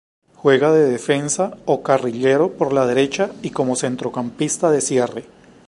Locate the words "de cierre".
4.71-5.25